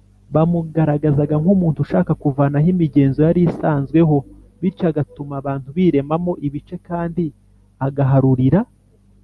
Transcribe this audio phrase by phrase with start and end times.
[0.34, 4.16] Bamugaragazaga nk’umuntu ushaka kuvanaho imigenzo yari isanzweho,
[4.60, 7.24] bityo agatuma abantu birema mo ibice kandi
[7.86, 8.60] agaharurira